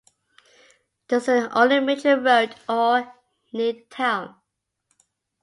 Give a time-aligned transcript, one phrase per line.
[1.09, 3.13] This is the only major road in or
[3.53, 4.35] near the town.